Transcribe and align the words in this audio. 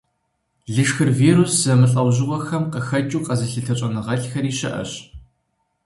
Лышхыр 0.73 1.09
вирус 1.19 1.53
зэмылӀэужьыгъуэхэм 1.63 2.63
къыхэкӀыу 2.71 3.23
къэзылъытэ 3.25 3.73
щӀэныгъэлӀхэри 3.77 4.51
щыӀэщ. 4.57 4.91